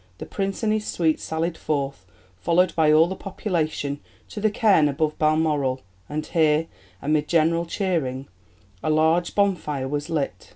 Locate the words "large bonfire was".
8.89-10.09